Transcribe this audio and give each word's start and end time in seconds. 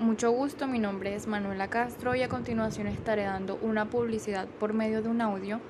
Mucho 0.00 0.32
gusto, 0.32 0.66
mi 0.66 0.80
nombre 0.80 1.14
es 1.14 1.28
Manuela 1.28 1.68
Castro 1.68 2.16
y 2.16 2.22
a 2.22 2.28
continuación 2.28 2.88
estaré 2.88 3.22
dando 3.22 3.60
una 3.62 3.90
publicidad 3.90 4.48
por 4.48 4.72
medio 4.72 5.02
de 5.02 5.08
un 5.08 5.20
audio 5.20 5.60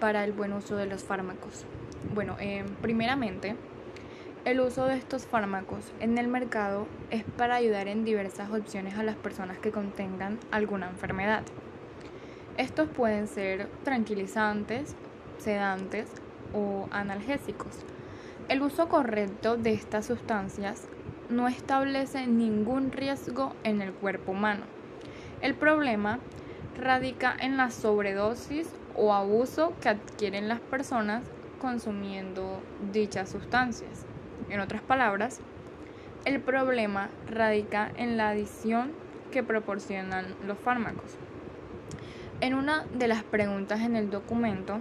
para 0.00 0.24
el 0.24 0.32
buen 0.32 0.52
uso 0.52 0.74
de 0.74 0.86
los 0.86 1.04
fármacos. 1.04 1.64
Bueno, 2.12 2.36
eh, 2.40 2.64
primeramente, 2.82 3.54
el 4.44 4.58
uso 4.58 4.86
de 4.86 4.96
estos 4.96 5.26
fármacos 5.26 5.92
en 6.00 6.18
el 6.18 6.26
mercado 6.26 6.88
es 7.10 7.22
para 7.36 7.54
ayudar 7.54 7.86
en 7.86 8.04
diversas 8.04 8.50
opciones 8.50 8.98
a 8.98 9.04
las 9.04 9.14
personas 9.14 9.58
que 9.58 9.70
contengan 9.70 10.40
alguna 10.50 10.88
enfermedad. 10.88 11.44
Estos 12.56 12.88
pueden 12.88 13.28
ser 13.28 13.68
tranquilizantes, 13.84 14.96
sedantes 15.38 16.08
o 16.52 16.88
analgésicos. 16.90 17.84
El 18.48 18.62
uso 18.62 18.88
correcto 18.88 19.56
de 19.56 19.72
estas 19.72 20.06
sustancias 20.06 20.88
no 21.28 21.48
establece 21.48 22.26
ningún 22.26 22.92
riesgo 22.92 23.54
en 23.64 23.82
el 23.82 23.92
cuerpo 23.92 24.32
humano. 24.32 24.64
El 25.40 25.54
problema 25.54 26.18
radica 26.76 27.36
en 27.38 27.56
la 27.56 27.70
sobredosis 27.70 28.68
o 28.96 29.12
abuso 29.12 29.74
que 29.80 29.90
adquieren 29.90 30.48
las 30.48 30.60
personas 30.60 31.24
consumiendo 31.60 32.60
dichas 32.92 33.28
sustancias. 33.28 34.06
En 34.48 34.60
otras 34.60 34.82
palabras, 34.82 35.40
el 36.24 36.40
problema 36.40 37.10
radica 37.28 37.90
en 37.96 38.16
la 38.16 38.30
adición 38.30 38.92
que 39.30 39.42
proporcionan 39.42 40.26
los 40.46 40.58
fármacos. 40.58 41.16
En 42.40 42.54
una 42.54 42.84
de 42.94 43.08
las 43.08 43.22
preguntas 43.24 43.80
en 43.80 43.96
el 43.96 44.10
documento 44.10 44.78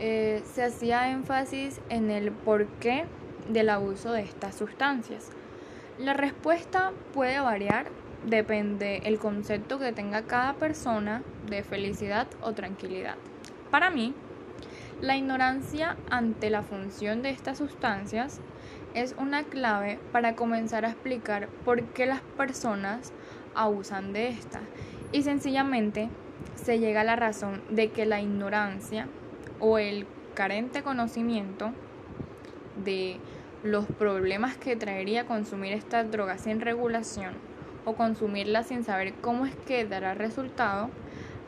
eh, 0.00 0.42
se 0.52 0.64
hacía 0.64 1.10
énfasis 1.10 1.80
en 1.88 2.10
el 2.10 2.32
porqué 2.32 3.04
del 3.48 3.68
abuso 3.68 4.12
de 4.12 4.22
estas 4.22 4.54
sustancias. 4.54 5.30
La 5.98 6.12
respuesta 6.12 6.90
puede 7.12 7.38
variar, 7.38 7.86
depende 8.26 9.02
el 9.04 9.20
concepto 9.20 9.78
que 9.78 9.92
tenga 9.92 10.22
cada 10.22 10.54
persona 10.54 11.22
de 11.48 11.62
felicidad 11.62 12.26
o 12.42 12.52
tranquilidad. 12.52 13.14
Para 13.70 13.90
mí, 13.90 14.12
la 15.00 15.16
ignorancia 15.16 15.96
ante 16.10 16.50
la 16.50 16.62
función 16.62 17.22
de 17.22 17.30
estas 17.30 17.58
sustancias 17.58 18.40
es 18.94 19.14
una 19.18 19.44
clave 19.44 20.00
para 20.10 20.34
comenzar 20.34 20.84
a 20.84 20.90
explicar 20.90 21.48
por 21.64 21.84
qué 21.84 22.06
las 22.06 22.22
personas 22.36 23.12
abusan 23.54 24.12
de 24.12 24.28
estas 24.28 24.62
y 25.12 25.22
sencillamente 25.22 26.08
se 26.56 26.80
llega 26.80 27.02
a 27.02 27.04
la 27.04 27.14
razón 27.14 27.62
de 27.70 27.90
que 27.90 28.04
la 28.04 28.20
ignorancia 28.20 29.06
o 29.60 29.78
el 29.78 30.06
carente 30.34 30.82
conocimiento 30.82 31.70
de 32.84 33.20
los 33.64 33.86
problemas 33.86 34.58
que 34.58 34.76
traería 34.76 35.26
consumir 35.26 35.72
estas 35.72 36.10
drogas 36.10 36.42
sin 36.42 36.60
regulación 36.60 37.32
o 37.86 37.94
consumirlas 37.94 38.68
sin 38.68 38.84
saber 38.84 39.14
cómo 39.14 39.46
es 39.46 39.56
que 39.66 39.86
dará 39.86 40.12
resultado, 40.12 40.90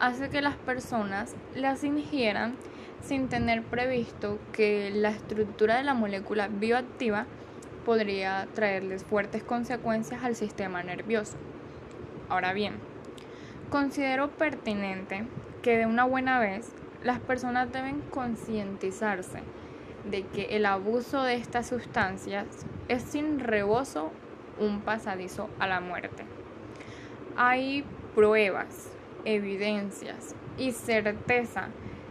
hace 0.01 0.31
que 0.31 0.41
las 0.41 0.57
personas 0.57 1.37
las 1.55 1.85
ingieran 1.85 2.55
sin 3.03 3.29
tener 3.29 3.63
previsto 3.63 4.39
que 4.53 4.91
la 4.91 5.11
estructura 5.11 5.77
de 5.77 5.85
la 5.85 5.93
molécula 5.93 6.49
bioactiva 6.49 7.27
podría 7.85 8.49
traerles 8.55 9.05
fuertes 9.05 9.43
consecuencias 9.43 10.25
al 10.25 10.35
sistema 10.35 10.83
nervioso. 10.83 11.37
Ahora 12.31 12.55
bien, 12.55 12.75
considero 13.69 14.31
pertinente 14.31 15.27
que 15.63 15.77
de 15.77 15.87
una 15.87 16.05
buena 16.05 16.41
vez 16.41 16.73
las 17.05 17.21
personas 17.21 17.71
deben 17.73 18.01
concientizarse 18.11 19.41
de 20.11 20.23
que 20.27 20.57
el 20.57 20.67
abuso 20.67 21.23
de 21.23 21.35
estas 21.35 21.69
sustancias 21.69 22.47
es 22.89 23.03
sin 23.03 23.41
rebozo 23.41 24.13
un 24.59 24.81
pasadizo 24.81 25.49
a 25.59 25.67
la 25.67 25.81
muerte. 25.81 26.25
Hay 27.37 27.85
pruebas, 28.15 28.91
evidencias 29.25 30.35
y 30.57 30.73
certeza 30.73 31.69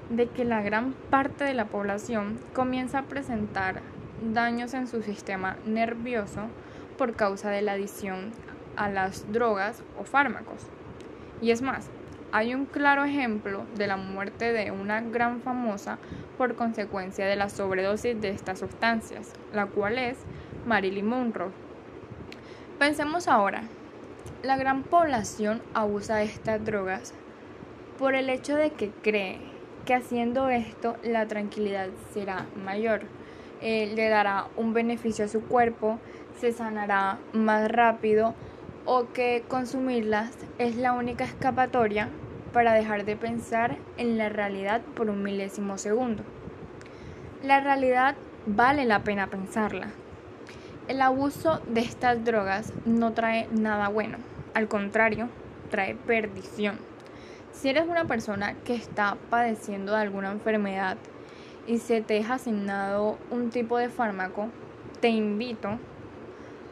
de 0.10 0.28
que 0.28 0.46
la 0.46 0.62
gran 0.62 0.94
parte 1.10 1.44
de 1.44 1.54
la 1.54 1.66
población 1.66 2.40
comienza 2.54 3.00
a 3.00 3.04
presentar 3.04 3.82
daños 4.34 4.74
en 4.74 4.88
su 4.88 5.02
sistema 5.02 5.58
nervioso 5.66 6.42
por 6.98 7.16
causa 7.16 7.50
de 7.50 7.62
la 7.62 7.74
adición 7.74 8.32
a 8.76 8.90
las 8.90 9.32
drogas 9.32 9.84
o 10.00 10.04
fármacos. 10.04 10.68
Y 11.42 11.52
es 11.52 11.62
más, 11.62 11.90
hay 12.36 12.54
un 12.54 12.66
claro 12.66 13.06
ejemplo 13.06 13.64
de 13.78 13.88
la 13.88 13.96
muerte 13.96 14.52
de 14.52 14.70
una 14.70 15.00
gran 15.00 15.40
famosa 15.40 16.00
por 16.38 16.56
consecuencia 16.56 17.26
de 17.26 17.38
la 17.38 17.48
sobredosis 17.48 18.20
de 18.20 18.28
estas 18.28 18.60
sustancias, 18.60 19.32
la 19.54 19.68
cual 19.68 19.98
es 19.98 20.18
Marilyn 20.66 21.08
Monroe. 21.08 21.52
Pensemos 22.78 23.30
ahora, 23.30 23.64
la 24.44 24.58
gran 24.58 24.84
población 24.84 25.62
abusa 25.74 26.18
de 26.18 26.26
estas 26.26 26.66
drogas 26.66 27.14
por 27.98 28.16
el 28.16 28.30
hecho 28.30 28.58
de 28.58 28.72
que 28.72 28.90
cree 28.90 29.40
que 29.86 29.94
haciendo 29.94 30.50
esto 30.50 30.98
la 31.04 31.28
tranquilidad 31.28 31.88
será 32.14 32.48
mayor, 32.66 33.04
eh, 33.62 33.94
le 33.96 34.10
dará 34.10 34.48
un 34.58 34.74
beneficio 34.74 35.24
a 35.24 35.30
su 35.30 35.40
cuerpo, 35.40 36.00
se 36.42 36.52
sanará 36.52 37.18
más 37.32 37.72
rápido 37.72 38.36
o 38.84 39.14
que 39.14 39.46
consumirlas 39.48 40.38
es 40.58 40.76
la 40.76 40.92
única 40.92 41.24
escapatoria 41.24 42.10
para 42.56 42.72
dejar 42.72 43.04
de 43.04 43.18
pensar 43.18 43.76
en 43.98 44.18
la 44.18 44.30
realidad 44.30 44.80
por 44.96 45.10
un 45.10 45.22
milésimo 45.22 45.78
segundo. 45.78 46.24
La 47.44 47.60
realidad 47.60 48.16
vale 48.46 48.86
la 48.86 49.04
pena 49.04 49.28
pensarla. 49.28 49.90
El 50.88 51.02
abuso 51.02 51.60
de 51.68 51.82
estas 51.82 52.24
drogas 52.24 52.72
no 52.86 53.12
trae 53.12 53.50
nada 53.52 53.90
bueno, 53.90 54.20
al 54.54 54.70
contrario, 54.70 55.28
trae 55.70 55.96
perdición. 55.96 56.80
Si 57.52 57.68
eres 57.68 57.88
una 57.90 58.06
persona 58.06 58.54
que 58.64 58.76
está 58.76 59.18
padeciendo 59.30 59.92
de 59.92 60.00
alguna 60.00 60.32
enfermedad 60.32 60.96
y 61.68 61.80
se 61.80 62.00
te 62.00 62.24
ha 62.24 62.36
asignado 62.36 63.18
un 63.32 63.50
tipo 63.50 63.78
de 63.78 63.90
fármaco, 63.90 64.48
te 65.02 65.10
invito 65.10 65.78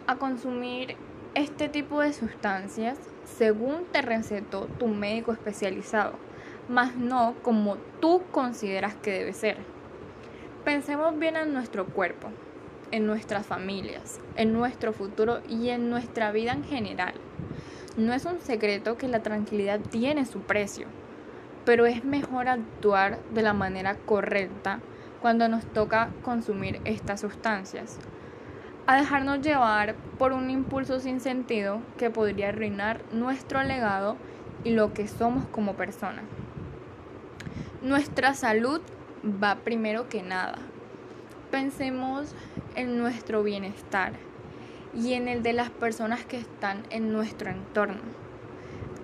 a 0.08 0.16
consumir 0.16 0.96
este 1.36 1.68
tipo 1.68 2.00
de 2.00 2.14
sustancias 2.14 3.00
según 3.26 3.86
te 3.92 4.04
recetó 4.04 4.68
tu 4.78 4.88
médico 4.88 5.32
especializado, 5.32 6.14
más 6.70 6.96
no 6.96 7.34
como 7.42 7.78
tú 8.00 8.22
consideras 8.32 8.94
que 8.96 9.12
debe 9.12 9.34
ser. 9.34 9.58
Pensemos 10.64 11.18
bien 11.18 11.36
en 11.36 11.52
nuestro 11.52 11.88
cuerpo, 11.88 12.30
en 12.92 13.08
nuestras 13.08 13.48
familias, 13.48 14.20
en 14.36 14.54
nuestro 14.54 14.94
futuro 14.94 15.42
y 15.50 15.70
en 15.70 15.90
nuestra 15.90 16.32
vida 16.32 16.52
en 16.52 16.64
general. 16.64 17.16
No 17.98 18.14
es 18.14 18.26
un 18.26 18.40
secreto 18.40 18.98
que 18.98 19.08
la 19.08 19.24
tranquilidad 19.24 19.80
tiene 19.80 20.28
su 20.28 20.42
precio, 20.42 20.86
pero 21.66 21.88
es 21.88 22.06
mejor 22.06 22.48
actuar 22.48 23.18
de 23.34 23.42
la 23.42 23.54
manera 23.54 23.96
correcta 23.96 24.82
cuando 25.20 25.50
nos 25.50 25.66
toca 25.66 26.10
consumir 26.22 26.80
estas 26.86 27.22
sustancias 27.22 27.98
a 28.86 28.98
dejarnos 28.98 29.42
llevar 29.42 29.96
por 30.18 30.34
un 30.34 30.50
impulso 30.50 31.00
sin 31.00 31.20
sentido 31.20 31.82
que 31.98 32.10
podría 32.10 32.50
arruinar 32.50 33.02
nuestro 33.12 33.64
legado 33.64 34.18
y 34.64 34.72
lo 34.72 34.94
que 34.94 35.08
somos 35.08 35.46
como 35.46 35.74
persona. 35.74 36.24
Nuestra 37.82 38.34
salud 38.34 38.82
va 39.24 39.56
primero 39.56 40.10
que 40.10 40.22
nada. 40.22 40.58
Pensemos 41.52 42.36
en 42.76 42.98
nuestro 42.98 43.44
bienestar 43.44 44.14
y 44.94 45.14
en 45.14 45.28
el 45.28 45.44
de 45.44 45.54
las 45.54 45.70
personas 45.70 46.26
que 46.26 46.38
están 46.38 46.84
en 46.90 47.12
nuestro 47.12 47.50
entorno. 47.50 48.02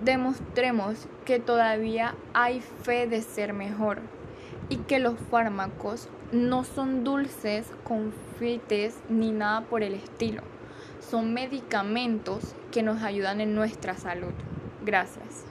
Demostremos 0.02 1.06
que 1.24 1.38
todavía 1.40 2.14
hay 2.32 2.60
fe 2.60 3.06
de 3.06 3.22
ser 3.22 3.52
mejor 3.52 4.00
y 4.70 4.76
que 4.76 5.00
los 5.00 5.18
fármacos 5.30 6.08
no 6.32 6.64
son 6.64 7.04
dulces, 7.04 7.66
confites 7.84 8.96
ni 9.10 9.32
nada 9.32 9.62
por 9.62 9.82
el 9.82 9.94
estilo. 9.94 10.42
Son 11.00 11.34
medicamentos 11.34 12.54
que 12.70 12.82
nos 12.82 13.02
ayudan 13.02 13.40
en 13.40 13.54
nuestra 13.54 13.96
salud. 13.96 14.32
Gracias. 14.84 15.49